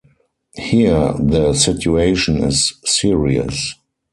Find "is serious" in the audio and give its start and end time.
2.43-3.75